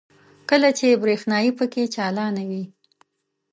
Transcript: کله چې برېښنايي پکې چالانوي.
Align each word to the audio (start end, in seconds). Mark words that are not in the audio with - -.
کله 0.49 0.69
چې 0.77 0.99
برېښنايي 1.01 1.51
پکې 1.57 1.83
چالانوي. 1.95 2.63